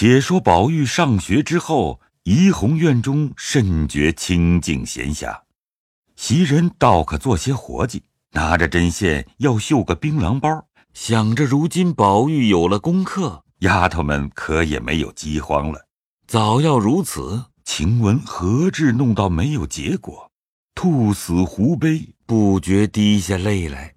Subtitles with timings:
[0.00, 5.40] 且说宝玉上学之后，怡红院中甚觉清静闲暇，
[6.16, 8.02] 袭人倒可做些活计，
[8.32, 15.86] 拿着针线要绣个槟榔包，想着如今宝玉有了功课，丫头们可也没有饥荒了。
[16.26, 20.30] 早要如此，晴雯何至弄到没有结果？
[20.74, 23.92] 兔死狐悲，不觉滴下泪来。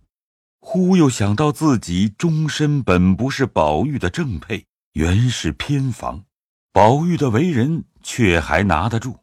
[0.60, 4.66] 忽又想到自己终身本不是宝玉的正配。
[4.94, 6.24] 原是偏房，
[6.72, 9.18] 宝玉的为人却还拿得住，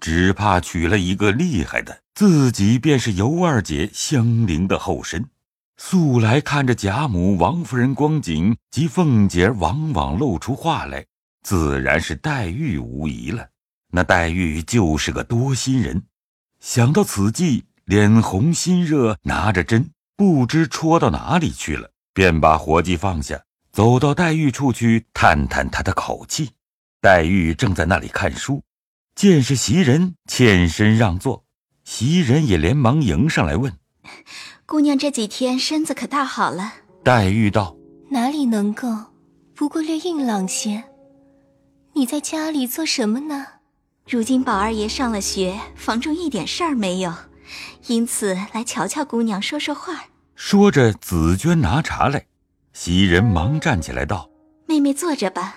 [0.00, 5.24] 只怕娶了一个厉害的，自己便是尤二姐香菱的后身。
[5.76, 11.06] 素来看着贾母、王夫人光景及凤姐，往往露出话来，
[11.44, 13.48] 自然是黛玉无疑了。
[13.92, 16.02] 那黛玉就是个多心人，
[16.58, 23.40] 想到此际，脸红心热，拿着针不知戳到哪里去了，便把活计放下。
[23.72, 26.50] 走到黛玉处去探探她的口气，
[27.00, 28.62] 黛玉正在那里看书，
[29.14, 31.44] 见是袭人，欠身让座。
[31.84, 33.72] 袭人也连忙迎上来问
[34.66, 37.74] ：“姑娘这几天身子可大好了？”黛玉道
[38.10, 38.88] ：“哪里能够，
[39.54, 40.84] 不过略硬朗些。
[41.94, 43.46] 你在家里做什么呢？
[44.06, 47.12] 如今宝二爷上了学，房中一点事儿没有，
[47.86, 50.04] 因此来瞧瞧姑娘，说说话。”
[50.36, 52.26] 说着，紫鹃拿茶来。
[52.72, 54.28] 袭人忙站起来道
[54.66, 55.56] ：“妹妹坐着吧。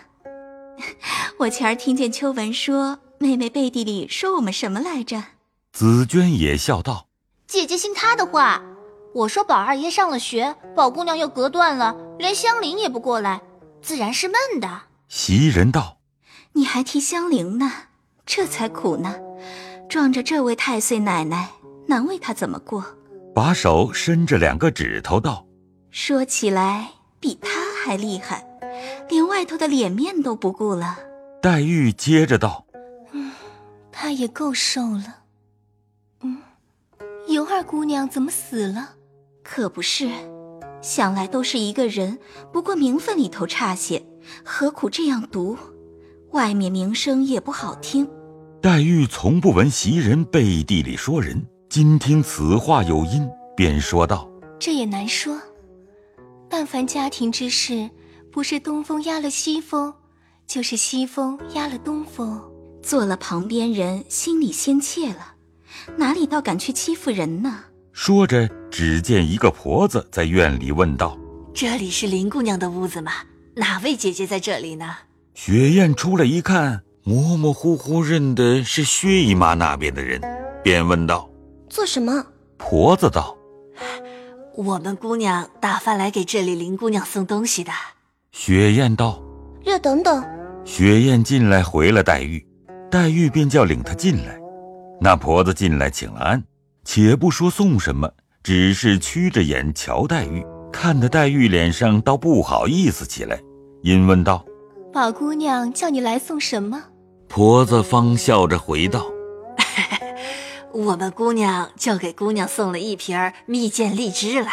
[1.39, 5.23] 我前儿听见秋文说，妹妹背地里说我们什么来着？”
[5.71, 7.07] 紫鹃也笑道
[7.47, 8.61] ：“姐姐信他的话。
[9.13, 13.41] 我说宝二爷上了学，宝姑娘又隔断了，连香菱也不过来，
[13.81, 15.99] 自然是闷的。”袭人道
[16.53, 17.71] ：“你还提香菱呢？
[18.25, 19.15] 这才苦呢。
[19.87, 21.51] 撞着这位太岁奶奶，
[21.87, 22.83] 难为她怎么过？”
[23.33, 25.45] 把手伸着两个指头道
[25.91, 26.89] ：“说起来。”
[27.25, 27.49] 比他
[27.83, 28.45] 还厉害，
[29.09, 30.99] 连外头的脸面都不顾了。
[31.41, 32.67] 黛玉接着道
[33.13, 33.31] ：“嗯，
[33.91, 35.23] 他也够瘦了。
[36.21, 36.37] 嗯，
[37.27, 38.91] 尤二姑娘怎么死了？
[39.43, 40.07] 可不是，
[40.83, 42.19] 想来都是一个人，
[42.53, 44.05] 不过名分里头差些，
[44.43, 45.57] 何苦这样毒？
[46.29, 48.07] 外面名声也不好听。”
[48.61, 54.29] 黛玉从不闻袭人背地里说人，今听此话有因，便说道
[54.61, 55.41] ：“这也难说。”
[56.57, 57.89] 但凡家庭之事，
[58.31, 59.93] 不是东风压了西风，
[60.47, 62.41] 就是西风压了东风。
[62.81, 65.33] 做了旁边人，心里先怯了，
[65.97, 67.65] 哪里倒敢去欺负人呢？
[67.91, 71.17] 说着，只见一个婆子在院里问道
[71.53, 73.11] ：“这里是林姑娘的屋子吗？
[73.57, 74.95] 哪位姐姐在这里呢？”
[75.35, 80.21] 雪雁出来一看，模模糊糊认得是薛姨妈那边的人，
[80.63, 81.29] 便问道
[81.69, 82.25] ：“做什么？”
[82.57, 83.37] 婆子道。
[84.57, 87.71] 我们姑娘打发来给这里林姑娘送东西的。
[88.31, 89.21] 雪雁道
[89.65, 90.23] ：“略等等。”
[90.63, 92.45] 雪雁进来回了黛玉，
[92.89, 94.39] 黛玉便叫领她进来。
[95.01, 96.41] 那婆子进来请了安，
[96.85, 98.09] 且不说送什么，
[98.43, 103.37] 只是曲着眼瞧黛玉，看得黛玉脸上倒不好意思起来，
[103.81, 104.45] 因问道
[104.93, 106.81] ：“宝姑娘叫你来送什么？”
[107.27, 109.05] 婆子方笑着回道。
[110.75, 114.51] 我们姑娘就给姑娘送了一瓶蜜饯荔枝来，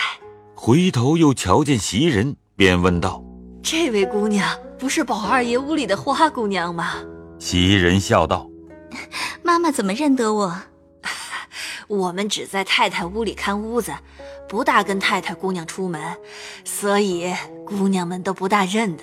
[0.55, 3.21] 回头又瞧见袭人，便问道
[3.61, 6.95] ：“这位姑娘不是宝二爷屋里的花姑娘吗？”
[7.41, 8.49] 袭人笑道
[9.43, 10.57] ：“妈妈怎么认得我？
[11.89, 13.93] 我们只在太太屋里看屋子，
[14.49, 16.01] 不大跟太太姑娘出门，
[16.65, 17.35] 所以
[17.67, 19.03] 姑娘们都不大认得。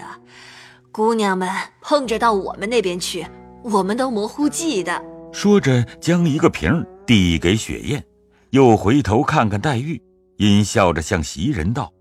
[0.94, 1.50] 姑娘们
[1.82, 3.28] 碰着到我们那边去，
[3.62, 5.04] 我们都模糊记得。”
[5.34, 8.06] 说着，将一个瓶递给雪雁，
[8.52, 10.00] 又回头看看黛玉，
[10.38, 11.92] 阴笑着向袭人道：“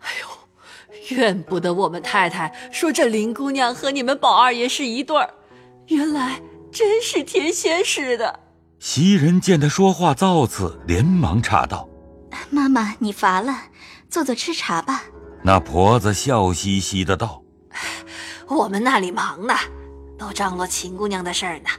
[0.00, 5.32] 哎呦，怨不得我们太太说这林姑娘和你们宝二爷是一对儿，
[5.86, 8.38] 原来真是天仙似的。”
[8.78, 11.88] 袭人见他说话造次，连忙插道
[12.50, 13.56] ：“妈妈，你乏了，
[14.10, 15.04] 坐坐吃茶吧。”
[15.42, 17.42] 那婆子笑嘻嘻的道
[18.46, 19.54] ：“我们那里忙呢，
[20.18, 21.70] 都张罗秦姑娘的事儿呢。”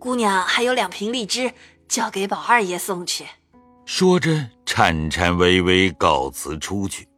[0.00, 1.52] 姑娘还有两瓶荔枝，
[1.88, 3.26] 交给宝二爷送去。
[3.84, 7.08] 说着，颤颤巍巍告辞出去。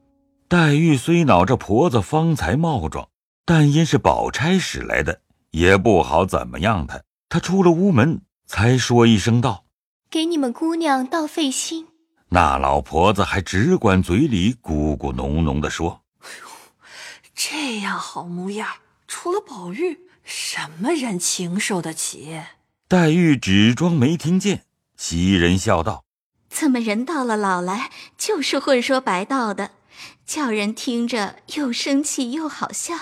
[0.48, 3.08] 黛玉虽恼这婆子方才冒撞，
[3.44, 5.20] 但因是宝钗使来的，
[5.50, 7.00] 也不好怎么样她。
[7.28, 9.64] 她出了屋门，才说一声道
[10.10, 11.88] ：“给你们姑娘倒费心。”
[12.30, 16.48] 那老婆子还只管嘴里咕咕哝哝的说：“哎呦，
[17.34, 18.68] 这样好模样，
[19.06, 22.42] 除了宝玉，什么人情受得起？”
[22.90, 24.64] 黛玉只装没听见，
[24.96, 26.06] 袭人笑道
[26.48, 29.72] ：“怎么人到了老来就是混说白道的，
[30.24, 32.94] 叫人听着又生气又好笑。”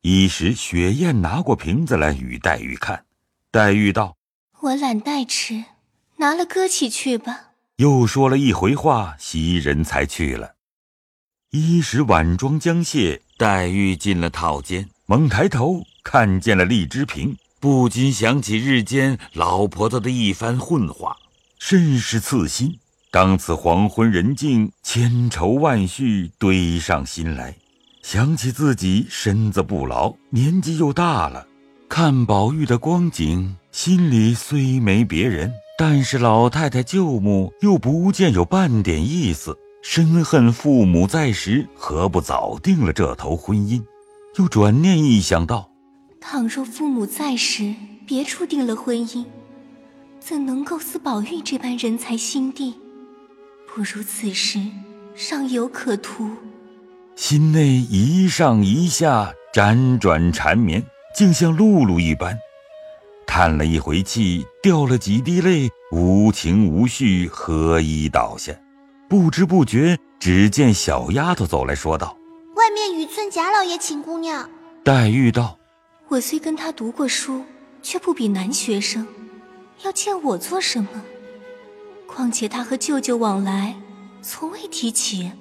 [0.00, 3.04] 一时，雪雁拿过瓶子来与黛玉看。
[3.50, 4.16] 黛玉道
[4.60, 5.66] ：“我懒带吃，
[6.16, 10.54] 拿了搁起去吧。”又说了一回话，袭人才去了。
[11.50, 21.16] 一时晚妆将卸，黛玉进了套间，猛抬头看见了荔枝瓶，不禁想起日间老婆子的一番混话，
[21.58, 22.78] 甚是刺心。
[23.10, 27.56] 当此黄昏人静，千愁万绪堆上心来，
[28.02, 31.46] 想起自己身子不牢，年纪又大了，
[31.88, 35.50] 看宝玉的光景，心里虽没别人。
[35.78, 43.82] 但是老太太舅母又不见有半点意思，深恨父母在时，何不早定了这头婚姻？
[44.38, 45.70] 又转念一想到，
[46.28, 47.72] 倘若父母在时，
[48.04, 49.24] 别处定了婚姻，
[50.18, 52.74] 怎能够似宝玉这般人才心地？
[53.72, 54.60] 不如此时
[55.14, 56.28] 尚有可图。
[57.14, 60.84] 心内一上一下，辗转缠绵，
[61.14, 62.36] 竟像露露一般。
[63.24, 68.52] 叹了一回气，掉了几滴泪，无情无绪，合衣倒下。
[69.08, 72.18] 不知不觉，只见小丫头走来说道
[72.56, 74.50] ：“外面雨村贾老爷请姑娘。”
[74.82, 75.56] 黛玉道
[76.08, 77.44] ：“我虽跟他读过书，
[77.82, 79.06] 却不比男学生，
[79.84, 80.88] 要见我做什么？
[82.06, 83.74] 况且他和舅舅往来，
[84.22, 85.32] 从未提起，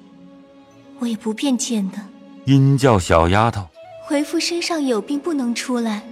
[0.99, 1.97] 我也不便见的。”
[2.45, 3.67] 因叫小丫头
[4.07, 6.03] 回复身上有病，不能出来。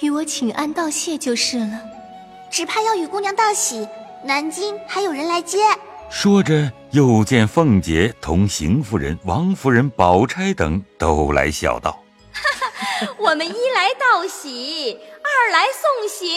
[0.00, 1.80] 与我请安道谢就是了，
[2.50, 3.86] 只怕要与姑娘道喜，
[4.24, 5.58] 南京还有人来接。
[6.10, 11.96] 说着，又见凤姐同邢夫人、王夫人、宝钗等都来笑道
[13.18, 16.36] ：“我们一来道喜，二来送行。”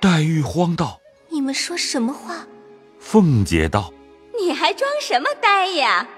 [0.00, 2.46] 黛玉慌道：“你们说什么话？”
[3.00, 3.92] 凤姐道
[4.38, 6.08] ：“你还装什么呆呀？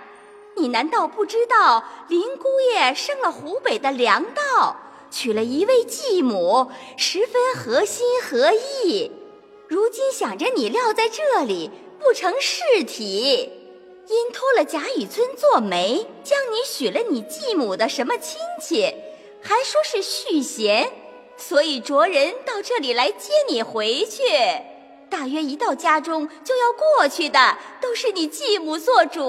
[0.56, 4.76] 你难道不知道林姑爷生了湖北的粮道？”
[5.10, 9.10] 娶了一位继母，十分合心合意。
[9.66, 11.68] 如今想着你撂在这里
[11.98, 13.50] 不成事体，
[14.06, 18.94] 因托了贾雨村做媒，将你许了你继母的什么亲戚，
[19.42, 20.90] 还说是续弦，
[21.36, 24.22] 所以着人到这里来接你回去。
[25.08, 29.22] 大约一到家中就要过去的，都是你继母做主，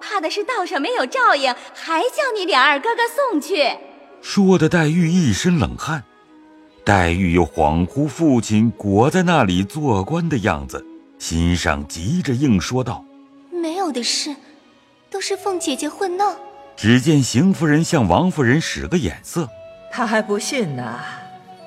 [0.00, 3.76] 怕的是道上没有照应，还叫你两二哥哥送去。
[4.20, 6.04] 说的黛玉一身冷汗，
[6.84, 10.86] 黛玉又恍惚父亲裹在那里做官的样子，
[11.18, 13.04] 心上急着应说道
[13.50, 14.36] ：“没有的事，
[15.10, 16.36] 都是凤姐姐混闹。”
[16.76, 19.48] 只见邢夫人向王夫人使个眼色，
[19.90, 20.98] 她还不信呢，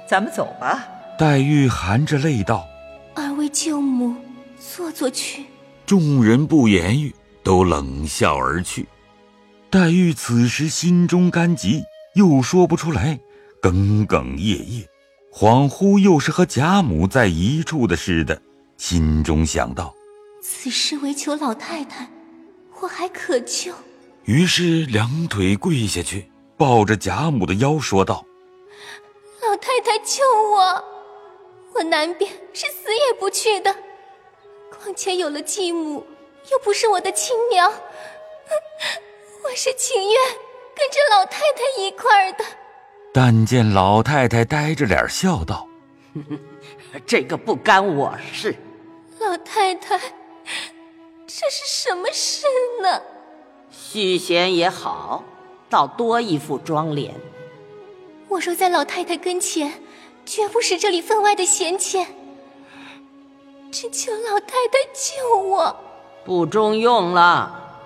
[0.07, 0.87] 咱们走吧。
[1.17, 2.67] 黛玉含着泪道
[3.15, 4.15] ：“二位舅母，
[4.59, 5.45] 坐坐去。”
[5.85, 7.13] 众人不言语，
[7.43, 8.87] 都冷笑而去。
[9.69, 11.83] 黛玉此时心中干急。
[12.15, 13.19] 又说不出来，
[13.61, 14.87] 哽哽咽咽，
[15.33, 18.41] 恍惚又是和贾母在一处的似的，
[18.77, 19.93] 心中想到：
[20.41, 22.09] 此事唯求老太太，
[22.79, 23.73] 我还可救。
[24.25, 28.25] 于是两腿跪下去，抱着贾母的腰说道
[29.41, 30.83] ：“老太太救我！
[31.73, 33.75] 我南边是死也不去的，
[34.71, 36.05] 况且有了继母，
[36.51, 37.71] 又不是我的亲娘，
[39.43, 40.19] 我是情愿。”
[40.77, 42.43] 跟着老太太一块儿的，
[43.13, 45.65] 但见老太太呆着脸笑道：
[47.07, 48.53] “这个不干我事。”
[49.21, 49.97] 老太太，
[51.25, 52.45] 这是什么事
[52.81, 53.01] 呢？
[53.87, 55.23] 续弦也好，
[55.69, 57.13] 倒多一副妆脸。
[58.27, 59.71] 我若在老太太跟前，
[60.25, 62.07] 绝不使这里分外的闲钱。
[63.71, 65.75] 只求老太太救我。
[66.25, 67.77] 不中用了，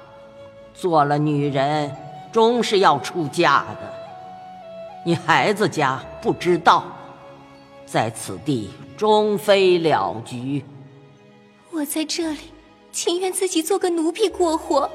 [0.73, 1.93] 做了女人。
[2.31, 3.91] 终是要出嫁的，
[5.03, 6.85] 你孩子家不知道，
[7.87, 10.63] 在此地终非了局。
[11.71, 12.37] 我在这里，
[12.91, 14.87] 情愿自己做个奴婢过活，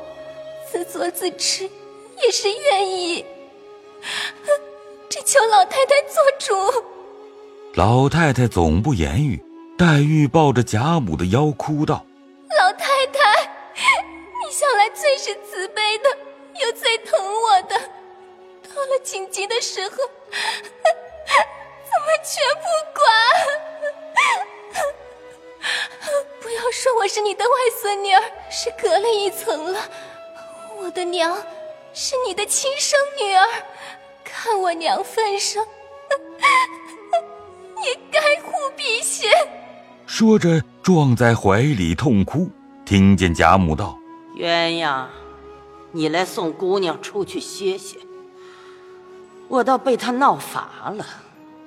[0.71, 1.65] 自作自吃
[2.23, 3.25] 也是愿意。
[5.09, 6.85] 只求老太太做主。
[7.75, 9.43] 老太太总不言语，
[9.79, 12.05] 黛玉抱着贾母的腰哭道
[12.59, 13.49] ：“老太太，
[14.45, 16.05] 你向来最是慈悲的。”
[16.63, 20.05] 又最疼我的，到了紧急的时候，怎
[22.01, 23.05] 么全不管？
[26.41, 29.81] 不要说我是你的外孙女儿，是隔了一层了。
[30.85, 31.35] 我的娘
[31.95, 33.47] 是你的亲生女儿，
[34.23, 35.65] 看我娘份上，
[37.81, 39.31] 你该护避些。
[40.05, 42.51] 说着，撞在怀里痛哭。
[42.85, 43.99] 听见贾母道
[44.37, 45.07] ：“鸳鸯。”
[45.93, 47.97] 你来送姑娘出去歇歇。
[49.49, 51.07] 我倒被他闹乏了。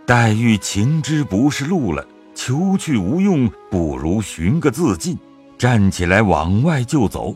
[0.05, 2.05] 黛玉情知不是路了，
[2.35, 5.17] 求去无用，不如寻个自尽。
[5.57, 7.35] 站起来往外就走，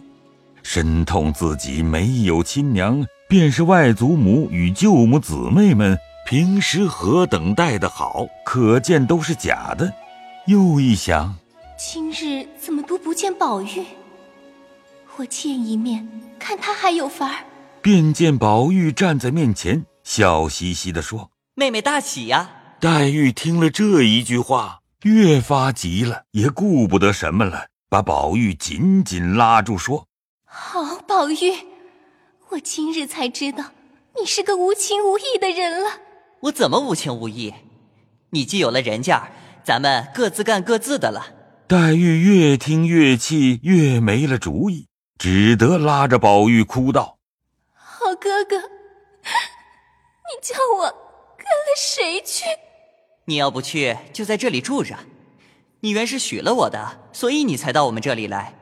[0.63, 9.91] 深痛自己没有亲娘，便是外祖母与舅母姊妹们平时何等待的好，可见都是假的。
[10.47, 11.35] 又一想，
[11.77, 13.85] 今日怎么都不见宝玉？
[15.17, 16.07] 我见一面，
[16.39, 17.43] 看他还有法儿。
[17.81, 22.49] 便见宝玉站在面前，笑嘻嘻地说：“妹妹大喜呀！”
[22.79, 30.05] 黛玉听了这一句话，越发急了，也顾不得什么了，把宝玉紧紧拉住，说
[30.53, 31.53] ：“好，宝玉，
[32.49, 33.71] 我今日才知道
[34.19, 36.01] 你是个无情无义的人了。
[36.41, 37.53] 我怎么无情无义？
[38.31, 39.31] 你既有了人家，
[39.63, 41.33] 咱们各自干各自的了。”
[41.69, 47.17] 黛玉越听越气，越没了主意，只得拉着宝玉哭道
[47.71, 50.83] ：“好哥哥，你叫我
[51.37, 52.43] 跟了谁去？”
[53.23, 54.97] 你要不去，就在这里住着。
[55.79, 58.53] 你原是许了我的，所以你才到我们这里来。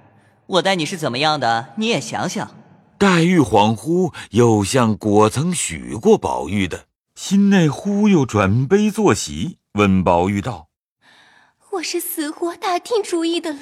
[0.50, 2.50] 我待你是怎么样的，你也想想。
[2.98, 10.70] 黛玉恍惚，又像果曾许过宝玉的，心内忽又转悲作喜，问宝玉道
[11.74, 13.60] ：“我是死活打定主意的了，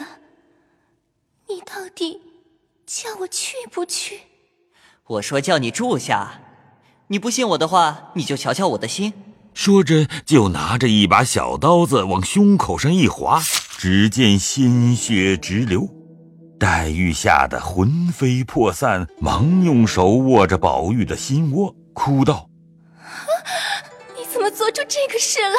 [1.49, 2.21] 你到底
[2.85, 4.21] 叫我去不去？”
[5.07, 6.39] 我说叫你住下，
[7.07, 9.11] 你不信我的话，你就瞧瞧我的心。
[9.53, 13.43] 说着，就拿着一把小刀子往胸口上一划，
[13.77, 15.96] 只见鲜血直流。
[16.59, 22.49] 黛玉吓得魂飞魄散，忙用手握着宝玉的心窝，哭道
[24.17, 25.55] ：“你怎么做出这个事来？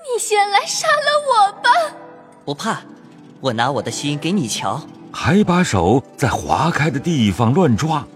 [0.00, 1.70] 你先来杀了我吧！”
[2.46, 2.80] 不怕，
[3.40, 4.80] 我拿我的心给你瞧。
[5.12, 8.06] 还把手在划开的地方乱抓。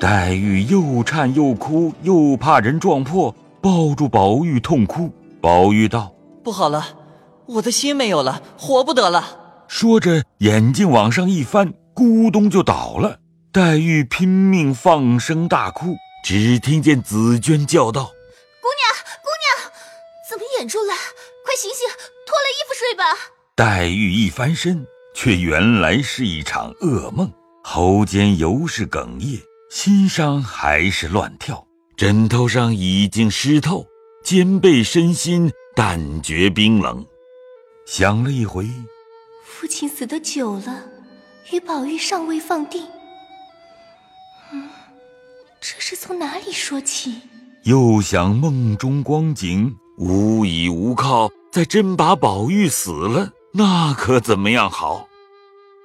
[0.00, 3.34] 黛玉又颤又哭，又怕人撞破。
[3.60, 6.12] 抱住宝玉痛哭，宝玉道
[6.42, 6.84] ：“不好了，
[7.46, 9.38] 我的心没有了，活不得了。”
[9.72, 13.18] 说着，眼睛往上一翻，咕咚就倒了。
[13.50, 18.04] 黛玉拼命放声大哭，只听见紫娟叫道
[18.60, 19.72] ：“姑娘，姑娘，
[20.28, 20.92] 怎么眼珠了？
[20.92, 21.88] 快醒醒，
[22.26, 27.32] 脱了衣服睡吧。”黛玉一翻身，却原来是一场噩梦，
[27.64, 31.66] 喉间犹是哽咽，心上还是乱跳。
[31.96, 33.86] 枕头上已经湿透，
[34.22, 37.06] 肩背身心但觉冰冷。
[37.86, 38.68] 想了一回，
[39.62, 40.82] 父亲死的久了，
[41.52, 42.84] 与宝玉尚未放定。
[44.50, 44.68] 嗯，
[45.60, 47.20] 这是从哪里说起？
[47.62, 55.06] 又想梦中光景，无依无靠，再真把宝玉死了，那可怎么样好？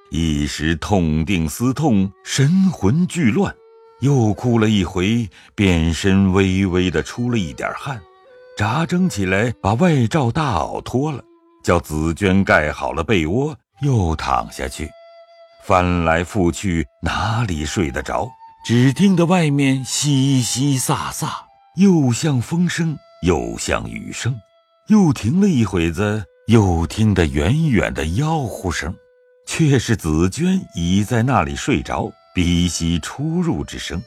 [0.09, 3.55] 一时痛定思痛，神魂俱乱。
[3.99, 8.01] 又哭了一回，遍身微微的出了一点汗，
[8.57, 11.23] 扎睁起来，把外罩大袄脱了，
[11.63, 14.89] 叫紫娟盖好了被窝，又躺下去，
[15.63, 18.29] 翻来覆去，哪里睡得着？
[18.65, 21.29] 只听得外面淅淅飒飒，
[21.75, 24.35] 又像风声，又像雨声，
[24.87, 28.93] 又停了一会子，又听得远远的吆喝声，
[29.45, 32.11] 却是紫娟已在那里睡着。
[32.33, 33.99] 鼻息出入之声，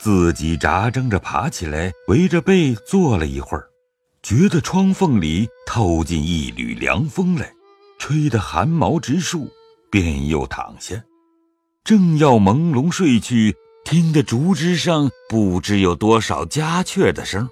[0.00, 3.68] 自己扎睁着爬起来，围着被坐了一会儿，
[4.20, 7.52] 觉得窗缝里透进一缕凉风来，
[7.98, 9.48] 吹得汗毛直竖，
[9.90, 11.02] 便又躺下，
[11.84, 17.48] 正要朦胧睡去，听得竹枝上不知有多少家雀的声，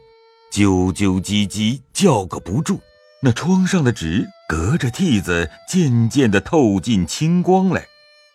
[0.53, 2.81] 啾啾唧唧叫个不住。
[3.23, 7.87] 那窗上的纸隔着屉子，渐渐地透进清光来。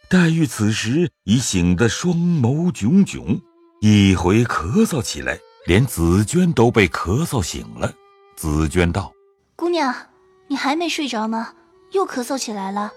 [0.09, 3.39] 黛玉此时已醒得双眸炯炯，
[3.79, 7.93] 一回咳嗽起来，连紫娟都被咳嗽醒了。
[8.35, 9.13] 紫娟道
[9.55, 9.95] ：“姑娘，
[10.47, 11.53] 你还没睡着吗？
[11.91, 12.91] 又咳嗽起来了，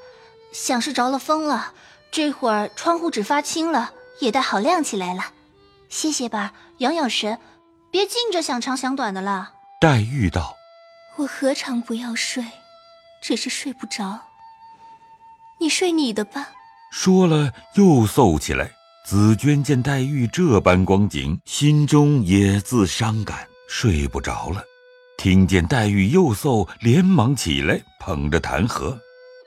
[0.53, 1.73] 想是着了风了。
[2.11, 5.33] 这会儿窗户纸发青了，也带好亮起来了。
[5.89, 7.39] 歇歇吧，养养神，
[7.91, 10.55] 别净着想长想短的了。”黛玉道
[11.19, 12.45] ：“我何尝不要睡，
[13.21, 14.21] 只是睡不着。
[15.59, 16.51] 你睡你的吧。”
[16.91, 18.71] 说了，又嗽起来。
[19.05, 24.63] 紫娟见黛玉这般光景，心中也自伤感，睡不着了。
[25.17, 28.99] 听见黛玉又嗽，连忙起来，捧着痰盒。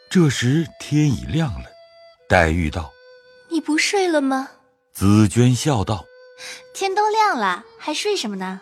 [0.10, 1.66] 这时天已亮了，
[2.30, 2.92] 黛玉道
[3.52, 4.50] ：“你不睡了吗？”
[4.94, 6.06] 紫娟笑道
[6.74, 8.62] ：“天都亮了，还睡什么呢？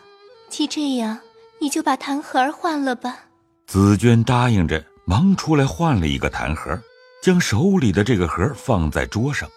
[0.50, 1.20] 既这样，
[1.60, 3.26] 你就把痰盒换了吧。”
[3.68, 6.78] 紫娟答应着，忙出来换了一个痰盒。
[7.22, 9.50] 将手里的这个盒放在桌上，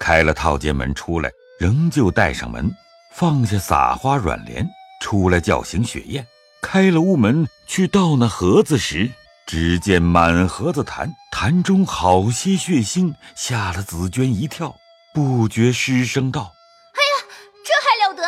[0.00, 2.68] 开了套间门出来，仍旧带上门，
[3.14, 4.68] 放下撒花软帘，
[5.00, 6.26] 出来叫醒雪雁。
[6.62, 9.10] 开了屋门去倒那盒子时，
[9.46, 14.74] 只见满盒子痰，痰中好些血腥，吓了紫娟一跳，
[15.12, 16.52] 不觉失声道
[16.94, 18.22] ：“哎呀，这还了得！”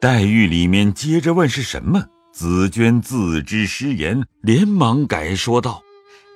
[0.00, 5.82] 黛玉里面接着问是什么，紫娟自知失言，连忙改说道：“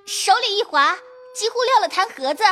[0.04, 0.94] 手里一滑，
[1.36, 2.42] 几乎撂了痰盒子。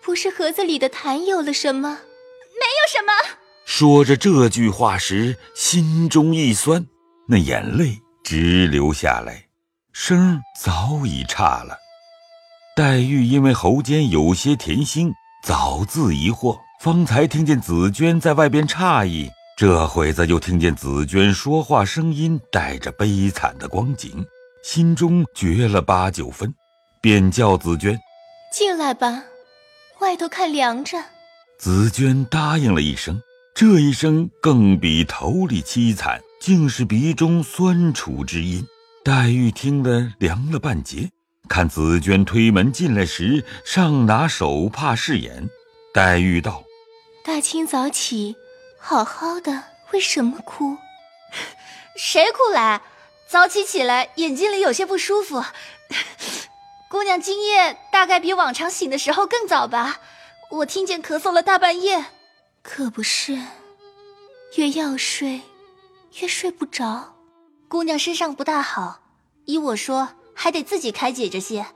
[0.00, 1.90] 不是盒子里的痰有了什么？
[1.90, 6.86] 没有什么。”说着这句话时，心中一酸，
[7.28, 8.00] 那眼泪。
[8.28, 9.44] 直流下来，
[9.92, 11.78] 声早已差了。
[12.74, 15.12] 黛玉因为喉间有些甜腥，
[15.44, 24.26] 早自疑惑，方才听见紫鹃在外边诧异，这会子又听见紫鹃说话声音带着悲惨的光景，
[24.64, 26.52] 心中觉了八九分，
[27.00, 27.96] 便叫紫鹃
[28.52, 29.22] 进来吧，
[30.00, 30.98] 外头看凉着。
[31.60, 33.22] 紫鹃答应了一声，
[33.54, 36.20] 这一声更比头里凄惨。
[36.46, 38.64] 竟是鼻中酸楚之音，
[39.04, 41.10] 黛玉听得凉了半截。
[41.48, 45.50] 看紫鹃推门进来时，尚拿手帕拭眼。
[45.92, 46.62] 黛玉道
[47.26, 48.36] ：“大清早起，
[48.78, 50.76] 好好的，为什么哭？
[51.98, 52.80] 谁哭来？
[53.26, 55.44] 早起起来，眼睛里有些不舒服。
[56.88, 60.00] 姑娘今夜大概比往常醒的时候更早吧？
[60.52, 62.04] 我听见咳嗽了大半夜。
[62.62, 63.36] 可不是，
[64.54, 65.40] 越要睡。”
[66.20, 67.14] 越睡不着，
[67.68, 69.00] 姑娘身上不大好，
[69.44, 71.66] 依我说，还得自己开解着些。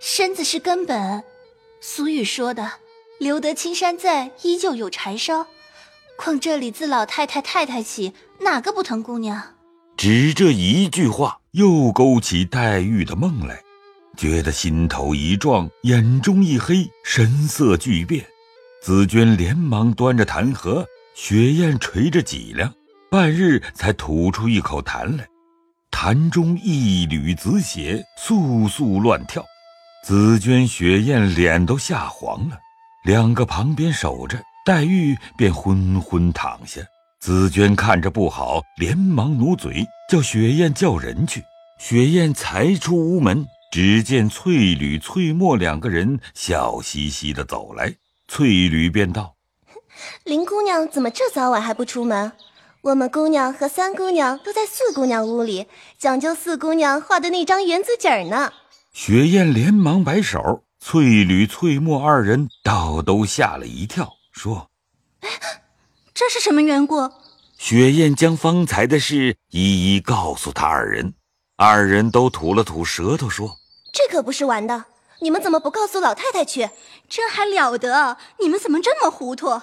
[0.00, 1.24] 身子是根本，
[1.80, 2.74] 俗语说的
[3.18, 5.48] “留得青山在，依旧有柴烧”。
[6.16, 9.56] 况这里自老太太太太起，哪个不疼姑娘？
[9.96, 13.60] 只这一句话，又勾起黛玉的梦来，
[14.16, 18.24] 觉得心头一撞，眼中一黑，神色巨变。
[18.80, 22.72] 紫鹃连忙端着痰盒，雪雁垂着脊梁。
[23.10, 25.26] 半日才吐出一口痰来，
[25.90, 29.44] 痰中一缕紫血簌簌乱跳，
[30.04, 32.56] 紫鹃、雪雁脸都吓黄了，
[33.02, 36.80] 两个旁边守着，黛玉便昏昏躺下。
[37.18, 41.42] 紫鹃看着不好，连忙努嘴叫雪雁叫人去。
[41.80, 47.92] 雪雁才出屋门，只见翠缕、翠墨两个人笑嘻嘻的走来。
[48.28, 49.34] 翠缕便道
[50.22, 52.30] ：“林姑娘怎么这早晚还不出门？”
[52.82, 55.66] 我们姑娘和三姑娘都在四姑娘屋里
[55.98, 58.54] 讲究四姑娘画的那张园子景呢。
[58.94, 64.70] 雪雁连忙摆手，翠缕、翠墨二人倒都吓了一跳，说
[65.20, 65.28] ：“哎，
[66.14, 67.10] 这是什么缘故？”
[67.58, 71.12] 雪雁将方才的事一一告诉他二人，
[71.56, 73.58] 二人都吐了吐舌头，说
[73.92, 74.86] ：“这可不是玩的，
[75.20, 76.70] 你们怎么不告诉老太太去？
[77.10, 78.16] 这还了得？
[78.40, 79.60] 你们怎么这么糊涂？”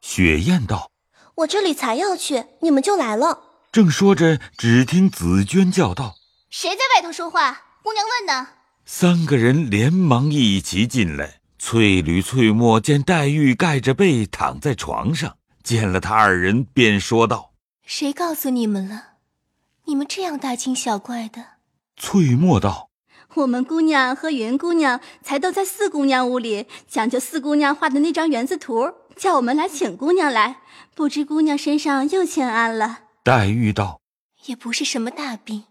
[0.00, 0.88] 雪雁道。
[1.36, 3.40] 我这里才要去，你们就来了。
[3.72, 6.16] 正说着，只听紫娟叫道
[6.50, 7.62] ：“谁在外头说话？
[7.82, 8.48] 姑娘问呢。”
[8.84, 11.40] 三个人连忙一齐进来。
[11.58, 17.52] 翠缕、翠墨见黛玉盖着被躺在床上，见了他二人，便说道
[17.86, 19.08] ：“谁告诉你们了？
[19.84, 21.44] 你们这样大惊小怪的。”
[21.96, 22.88] 翠墨道
[23.36, 30.62] ：“我们姑娘和云姑娘才都在四姑娘屋里讲究四姑娘画的那张园子图。”叫我们来请姑娘来，
[30.94, 33.00] 不知姑娘身上又欠安了。
[33.22, 34.00] 黛玉道
[34.48, 35.66] ：“也不是什么大病，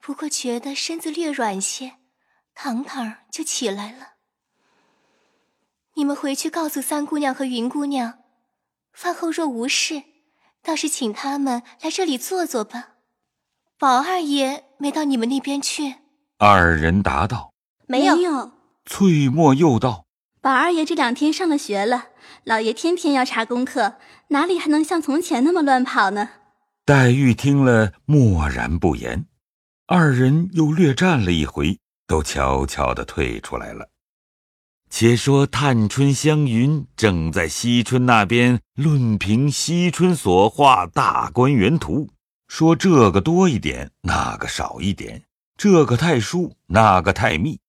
[0.00, 1.96] 不过觉得身子略软些，
[2.54, 4.14] 躺躺就起来了。
[5.96, 8.20] 你们回去告诉三姑娘和云姑娘，
[8.94, 10.04] 饭后若无事，
[10.62, 12.94] 倒是请他们来这里坐坐吧。
[13.78, 15.96] 宝二爷没到你们那边去？”
[16.40, 17.52] 二人答道
[17.86, 18.52] ：“没有。”
[18.86, 20.01] 翠墨又道
[20.42, 22.08] ：“宝二爷这两天上了学了。”
[22.42, 23.94] 老爷天天要查功课，
[24.28, 26.30] 哪里还能像从前那么乱跑呢？
[26.84, 29.26] 黛玉听了，默然不言。
[29.86, 31.78] 二人又略战了一回，
[32.08, 33.90] 都悄悄地退出来了。
[34.90, 42.10] 且说探春、湘云正在惜春那边论评惜春所画大观园图，
[42.48, 45.22] 说这个多一点，那个少一点，
[45.56, 47.60] 这个太疏，那个太密。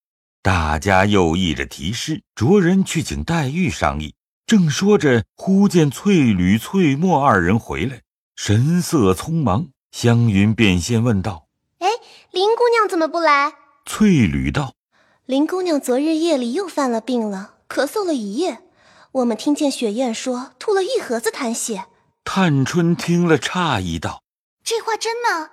[0.43, 4.13] 大家又议着题诗，着人去请黛玉商议。
[4.45, 8.01] 正说着，忽见翠缕、翠墨二人回来，
[8.35, 9.69] 神色匆忙。
[9.93, 11.47] 湘云便先问道
[11.79, 11.87] ：“哎，
[12.31, 13.53] 林姑娘怎么不来？”
[13.87, 14.73] 翠缕道
[15.25, 18.63] ：“林姑娘昨日夜里又犯了病了，咳嗽了一夜。
[19.13, 21.85] 我们听见雪雁说，吐了一盒子痰血。”
[22.25, 24.21] 探春听了，诧异道
[24.61, 25.51] ：“这话真吗？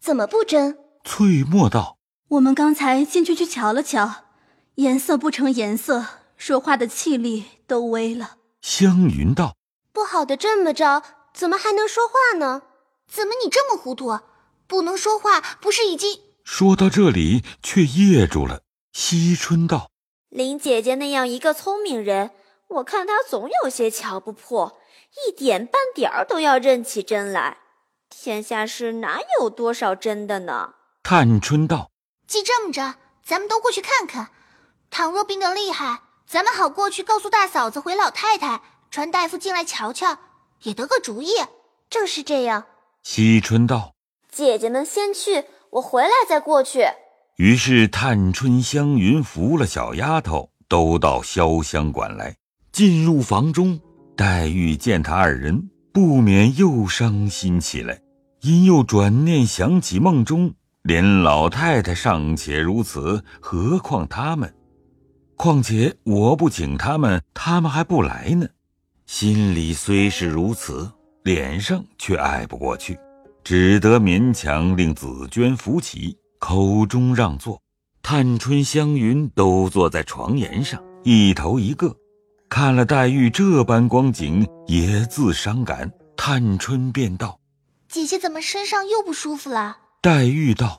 [0.00, 1.98] 怎么不真？”翠墨道
[2.30, 4.24] ：“我们刚才进去去瞧了瞧，
[4.76, 6.06] 颜色不成颜色。”
[6.36, 8.36] 说话的气力都微了。
[8.60, 9.56] 湘云道
[9.92, 12.62] ：“不好的这么着，怎么还能说话呢？
[13.08, 14.18] 怎么你这么糊涂？
[14.66, 16.20] 不能说话，不是已经……
[16.42, 18.62] 说到这里，却噎住了。
[18.92, 19.88] 惜春道
[20.30, 22.32] ：“林姐姐那样一个聪明人，
[22.66, 24.80] 我看她总有些瞧不破，
[25.28, 27.58] 一点半点儿都要认起真来。
[28.10, 31.92] 天下事哪有多少真的呢？”探春道
[32.26, 34.30] ：“既这么着，咱们都过去看看。
[34.92, 40.18] 倘若病得厉害，咱们好过去告诉大嫂子回老太太，传大夫进来瞧瞧，
[40.64, 41.30] 也得个主意。”
[41.88, 42.64] 正是这样。
[43.02, 43.94] 惜春道
[44.30, 46.84] ：“姐姐们先去，我回来再过去。”
[47.36, 52.36] 于是探春、湘云扶了小丫头，都到潇湘馆来。
[52.70, 53.80] 进入房中，
[54.14, 57.98] 黛玉见他二人，不免又伤心起来，
[58.42, 60.52] 因又转念想起梦中。
[60.82, 64.54] 连老太太尚且如此，何况他们？
[65.42, 68.46] 况且我不请他们，他们还不来呢。
[69.06, 70.88] 心里虽是如此，
[71.24, 72.96] 脸上却爱不过去，
[73.42, 77.60] 只得勉强令紫娟扶起，口中让座。
[78.04, 81.92] 探春、湘云都坐在床沿上，一头一个，
[82.48, 85.90] 看了黛玉这般光景，也自伤感。
[86.16, 87.40] 探春便道
[87.90, 90.78] ：“姐姐怎么身上又不舒服了？”黛玉道：“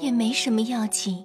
[0.00, 1.24] 也没什么要紧，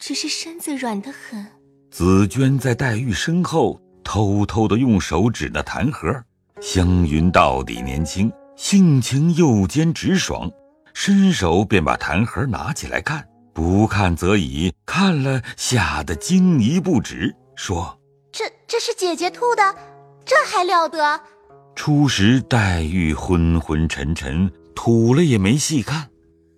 [0.00, 1.46] 只是身子软得很。”
[1.90, 6.08] 紫娟在黛玉身后偷偷的用手指那痰盒。
[6.60, 10.50] 湘云到底年轻，性情又尖直爽，
[10.92, 13.24] 伸手便把痰盒拿起来看，
[13.54, 17.98] 不看则已，看了吓得惊疑不止，说
[18.32, 19.74] ：“这这是姐姐吐的，
[20.24, 21.20] 这还了得？”
[21.76, 26.08] 初时黛玉昏昏沉沉，吐了也没细看。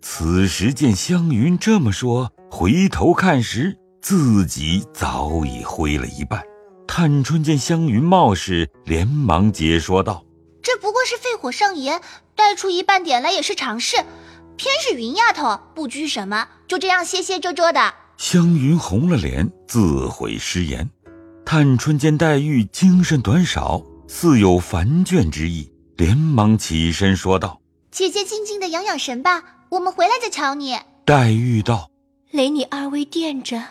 [0.00, 6.42] 此时见湘云这么说，回头看时，自己早已灰了一半。
[6.86, 10.24] 探春见湘云冒失，连忙解说道
[10.62, 12.00] ：“这不过是肺火上炎，
[12.34, 13.96] 带出一半点来也是常事。
[14.56, 20.90] 偏是云丫头不拘什么，就这样歇歇遮遮的。”湘云红了脸，自悔失言。
[21.44, 27.60] 探春见黛玉精神短少，似有烦倦之意，连忙起身说道
[27.90, 30.76] ：“姐姐静静的养养神吧。”我们回来再瞧你。
[31.06, 31.88] 黛玉道
[32.32, 33.62] ：“累你二位垫着。”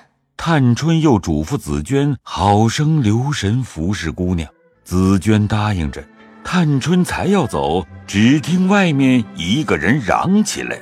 [0.41, 4.49] 探春又嘱咐紫娟好生留神服侍姑娘。
[4.85, 6.01] 紫娟答应着，
[6.45, 10.79] 探春才要走，只听外面一个人嚷起来：“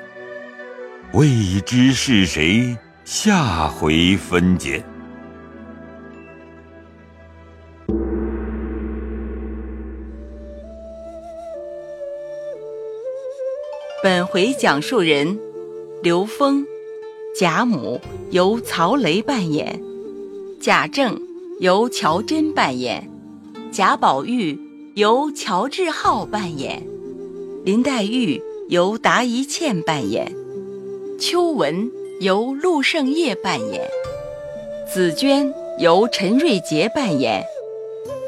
[1.14, 2.78] 未知是谁？
[3.04, 4.86] 下回分解。”
[14.04, 15.40] 本回讲述人：
[16.04, 16.64] 刘峰，
[17.40, 19.80] 贾母由曹雷扮演，
[20.60, 21.22] 贾政
[21.60, 23.08] 由乔真扮演，
[23.72, 24.60] 贾宝玉
[24.96, 26.82] 由乔志浩扮演，
[27.64, 30.34] 林黛玉由达一茜扮演，
[31.20, 33.88] 秋文由陆胜业扮演，
[34.92, 37.44] 紫娟由陈瑞杰扮演，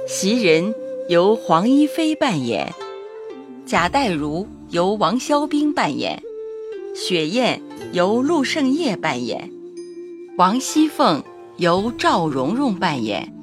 [0.07, 0.75] 袭人
[1.07, 2.71] 由黄一飞扮演，
[3.65, 4.47] 贾代儒。
[4.69, 6.21] 由王肖兵扮演，
[6.95, 7.59] 雪雁
[7.91, 9.51] 由陆胜业扮演，
[10.37, 11.23] 王熙凤
[11.57, 13.33] 由赵蓉蓉扮演，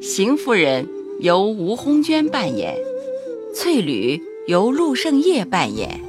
[0.00, 0.86] 邢夫人
[1.20, 2.76] 由吴红娟扮演，
[3.54, 6.00] 翠缕由陆胜业扮演，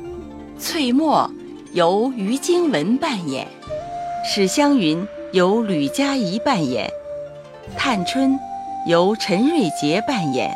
[0.59, 1.31] 翠墨
[1.73, 3.47] 由于经文扮演，
[4.25, 6.91] 史湘云由吕佳怡扮演，
[7.77, 8.37] 探春
[8.87, 10.53] 由陈瑞杰扮演，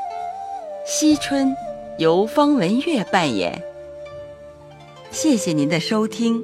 [0.86, 1.56] 惜春
[1.97, 3.63] 由方文月扮演。
[5.10, 6.43] 谢谢您的收听。